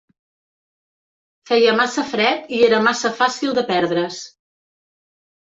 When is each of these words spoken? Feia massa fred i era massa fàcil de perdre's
Feia 1.49 1.73
massa 1.81 2.05
fred 2.13 2.49
i 2.57 2.63
era 2.69 2.81
massa 2.89 3.13
fàcil 3.21 3.55
de 3.61 3.67
perdre's 3.71 4.19